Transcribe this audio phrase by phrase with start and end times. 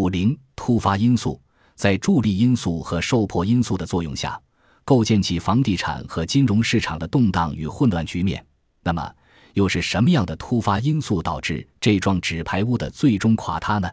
[0.00, 1.38] 五零突发因素
[1.74, 4.40] 在助力因素和受迫因素的作用下，
[4.82, 8.42] 构建起房地产和金融市场的动荡与混乱局面。
[8.82, 9.14] 那么，
[9.52, 13.90] 又是什么样的突发因素导致这幢纸牌屋的最终垮塌呢？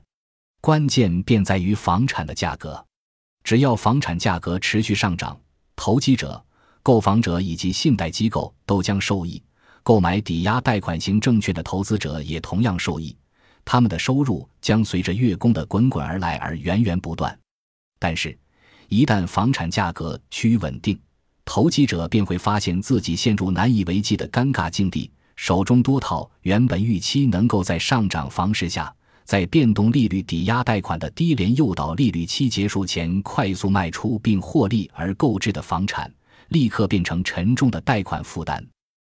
[0.62, 2.82] 关键便在于房产的价格。
[3.44, 5.38] 只要房产价格持续上涨，
[5.76, 6.42] 投机者、
[6.82, 9.44] 购房者以及信贷机构都将受益。
[9.84, 13.14] 购买抵押贷款型证券的投资者也同样受益，
[13.70, 17.38] 他们的收入将随着月供的滚滚而来而源源不断。
[18.00, 18.38] 但是，
[18.88, 20.98] 一旦房产价格趋于稳定，
[21.44, 28.96] 投机者便会发现自己陷入难以为继的尴尬境地，手中多套原本预期能够在上涨房市下，
[29.26, 36.10] 在变动利率抵押贷款的低廉诱导利率期结束前快速卖出并获利而购置的房产，
[36.48, 38.66] 立刻变成沉重的贷款负担。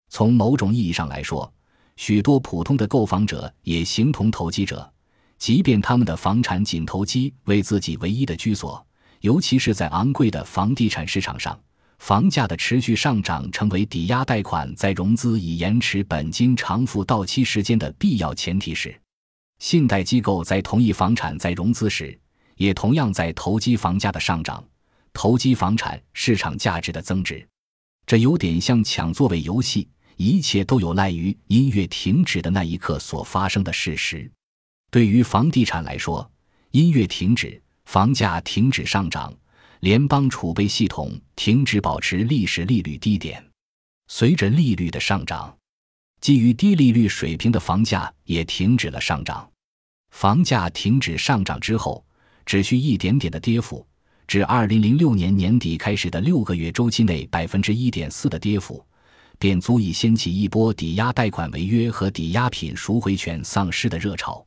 [0.08, 1.52] 从某种意义上来说，
[1.98, 4.88] 许多普通的购房者也形同投机者，
[5.36, 8.86] 即便他们的房产仅投机为自己唯一的居所，
[9.22, 11.58] 尤其是在昂贵的房地产市场上，
[11.98, 18.96] 房价的持续上涨成为抵押贷款在融资以延迟本金偿付到期时间的必要前提时，
[19.58, 22.16] 信贷机构在同一房产在融资时，
[22.58, 24.64] 也同样在投机房价的上涨，
[25.12, 27.44] 投机房产市场价值的增值。
[28.06, 29.88] 这有点像抢座位游戏。
[30.18, 34.28] 一切都有赖于音乐停止的那一刻所发生的事实。
[34.90, 36.28] 对于房地产来说，
[36.72, 39.32] 音乐停止，房价停止上涨，
[39.78, 43.42] 联邦储备系统停止保持历史利率低点。
[44.08, 45.56] 随着利率的上涨，
[46.20, 49.48] 基于低利率水平的房价也停止了上涨。
[50.10, 52.04] 房价停止上涨之后，
[52.44, 53.86] 只需一点点的跌幅，
[54.26, 58.84] 至二零零六年年底开始的六个月周期内百分之一点四的跌幅。
[59.38, 64.44] 便足以掀起一波抵押贷款违约和抵押品赎回权丧失的热潮。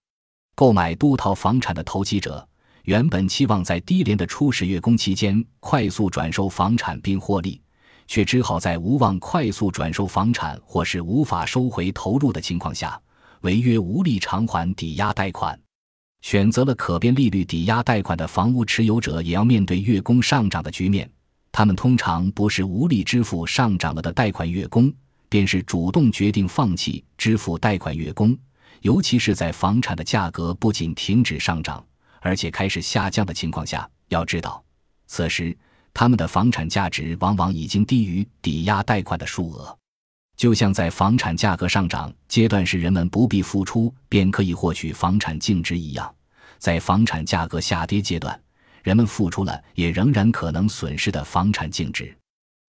[0.56, 2.48] 购买多套房产的投机者
[2.84, 7.62] 原本期望在低廉的初始月供期间快速转售房产并获利，
[8.08, 13.00] 却只好在无望快速转售房产或是无法收回投入的情况下，
[13.42, 15.60] 违约无力偿还抵押贷款。
[16.22, 21.10] 选择了可变利率抵押贷款的房屋持有者也要面对月供上涨的局面。
[21.52, 24.94] 他们通常不是无力支付上涨了的贷款月供，
[25.30, 28.38] 便是主动决定放弃支付贷款月供。
[28.82, 31.86] 尤其是在房产的价格不仅停止上涨，
[32.20, 33.88] 而且开始下降的情况下。
[34.08, 34.62] 要知道，
[35.08, 35.58] 此时
[35.94, 39.78] 他们的房产价值往往已经低于抵押贷款的数额。
[40.36, 46.14] 就像在房产价格上涨阶段时，人们不必付出便可以获取房产净值一样，
[46.58, 48.38] 在房产价格下跌阶段。
[48.84, 52.16] 人们付出了，也仍然可能损失的房产净值。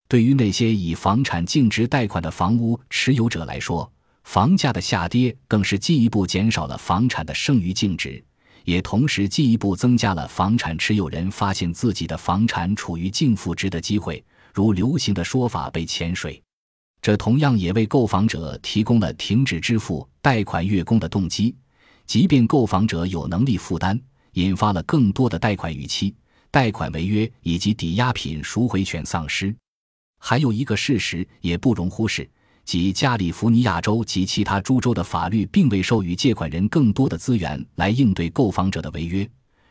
[0.08, 3.90] 对于那些以房产净值贷款的房屋持有者来说，
[4.24, 8.22] 房价的下跌更是进一步减少了房产的剩余净值，
[8.64, 14.22] 也同时进一步增加了房产持有人发现自己的房产处于净负值的机会。
[14.54, 16.42] 如流行的说法被潜水，
[17.00, 21.56] 这同样也为购房者提供了停止支付贷款月供的动机，
[22.06, 23.98] 即便购房者有能力负担。
[24.32, 26.14] 引发了更多的贷款逾期、
[26.50, 29.54] 贷款违约以及抵押品赎回权丧失。
[30.18, 32.28] 还有一个事实也不容忽视，
[32.64, 39.28] 即加利福尼亚州及其他诸州的法律并未授予借款人更多的资源来应对购房者的违约，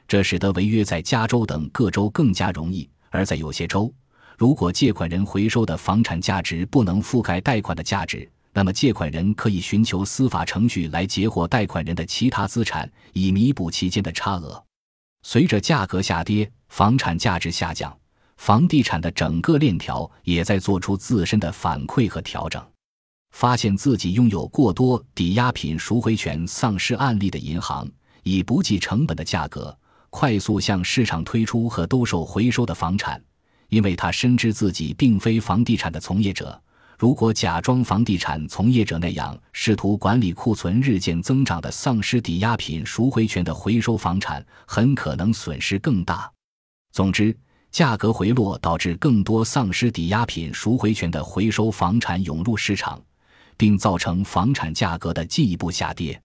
[0.07, 2.89] 这使得违约在加州等各州更加容易。
[3.09, 3.93] 而在有些州，
[4.37, 14.61] 如果借款人回收的房产价值不能覆盖贷款的价值，那么，借款人可以寻求司法程序来截获贷款人的其他资产，以弥补其间的差额。
[15.23, 17.97] 随着价格下跌，房产价值下降，
[18.37, 22.61] 房地产的整个链条也在做出自身的反馈和调整。
[23.31, 27.89] 发现自己拥有过多抵押品赎回权丧失案例的银行，
[28.23, 29.73] 以不计成本的价格
[30.09, 33.23] 快速向市场推出和兜售回收的房产，
[33.69, 36.61] 因为他深知自己并非房地产的从业者。
[37.01, 46.31] 如果假装房地产从业者那样试图管理库存日渐增长的丧失抵押品赎回权的回收房产，很可能损失更大。
[46.91, 47.35] 总之，
[47.71, 53.01] 价格回落导致更多丧失抵押品赎回权的回收房产涌入市场，
[53.57, 56.21] 并造成房产价格的进一步下跌。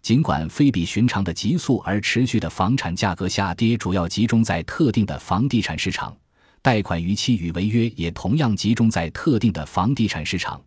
[0.00, 6.16] 尽管非比寻常的急速而持续的房产价格下跌主要集中在特定的房地产市场。
[6.64, 10.58] 贷款逾期与违约也同样集中在特定的房地产市场，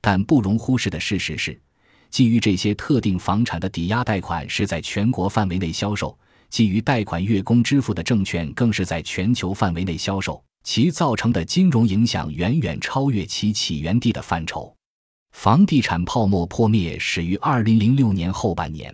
[0.00, 1.60] 但不容忽视的事实是，
[2.08, 6.18] 基于这些特定房产的抵押贷款是在全国范围内销售，
[6.48, 14.74] 基于贷款月供支付的证券更是在全球范围内销售，其造成的金融影响远远超越其起源地的范畴。
[15.32, 18.90] 房地产泡沫破灭始于二零零六年后半年，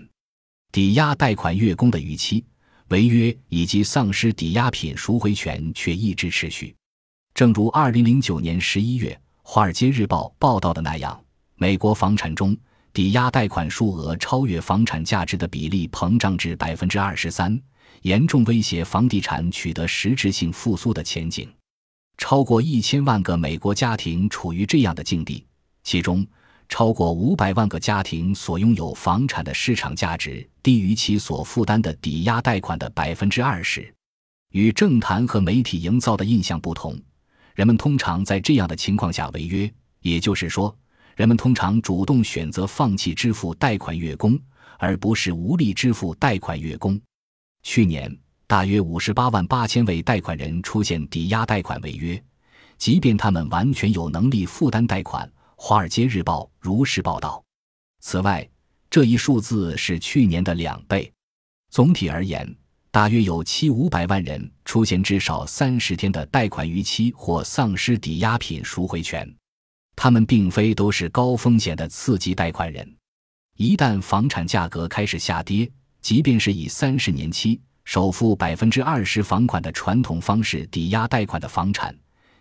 [0.73, 2.45] 抵押贷款月供的逾期。
[2.89, 6.75] 违约以及丧失抵押品赎回权却一直持续。
[7.35, 9.13] 正如二零零九年十一月
[9.43, 11.19] 《华尔街日报》报道的那样，
[11.57, 12.57] 美国房产中
[12.93, 17.61] 抵押贷款数额超越房产价值的比例膨胀至百分之二十三，
[18.03, 21.49] 严重威胁房地产取得实质性复苏的前景。
[22.17, 25.45] 超过一千万个美国家庭处于这样的境地，
[25.85, 26.27] 其中
[26.69, 33.93] 超过五百万个家庭所拥有房产的市场价值低于其所负担的抵押贷款的百分之二十。
[34.53, 36.99] 与政坛和媒体营造的印象不同，
[37.55, 39.71] 人们通常在这样的情况下违约，
[40.01, 40.75] 也就是说，
[41.17, 44.39] 人们通常主动选择放弃支付贷款月供，
[44.79, 47.01] 而不是无力支付贷款月供。
[47.63, 48.17] 去年。
[48.51, 52.19] 大约五十八万八千位贷款人出现抵押贷款违约，
[52.79, 55.29] 即便他们完全有能力负担贷款。
[55.61, 57.45] 《华尔街日报》如实报道。
[58.01, 58.49] 此外，
[58.89, 61.13] 这一数字是去年的两倍。
[61.69, 62.57] 总体而言，
[62.93, 69.29] 大约有七五百万人出现至少三十天的贷款逾期或丧失抵押品赎回权。
[69.97, 72.97] 他们并非都是高风险的次级贷款人。
[73.57, 75.69] 一旦房产价格开始下跌，
[76.01, 77.61] 即便是以三十年期。
[77.85, 81.93] 首付百分之二十房款的传统方式抵押贷款的房产，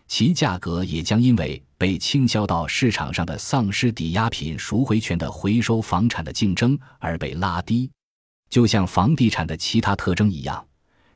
[0.08, 7.92] 其价格也将因为被倾销到市场上的丧失抵押品赎回权的回收房产的竞争而被拉低。
[8.50, 10.66] 就像房地产的其他特征一样，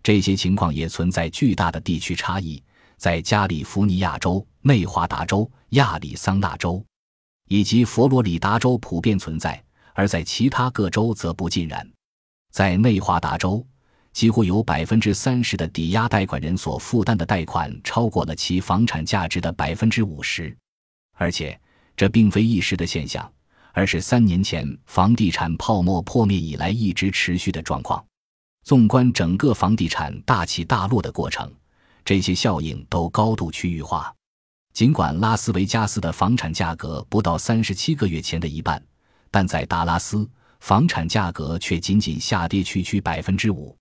[0.04, 2.62] 这些情况也存在巨大的地区差异。
[2.98, 6.86] 在加利福尼亚州、内华达州、亚利桑那州
[7.48, 9.64] 以及佛罗里达州普遍存在，
[9.96, 11.90] 而在其他各州则不尽然。
[12.52, 13.66] 在内华达州。
[14.14, 20.56] 几乎有百分之三十的抵押贷款人所负担的贷款超过了其房产价值的百分之五十，
[21.14, 21.60] 而且
[21.96, 23.32] 这并非一时的现象，
[23.74, 28.04] 而是三年前房地产泡沫破灭以来一直持续的状况。
[28.64, 31.52] 纵观整个房地产大起大落的过程，
[32.06, 34.14] 这些效应都高度区域化。
[34.74, 38.82] 尽管拉斯维加斯的房产价格不到三十七个月前的一半，
[39.32, 40.30] 但在达拉斯，
[40.60, 43.76] 房产价格却仅仅下跌区区百分之五。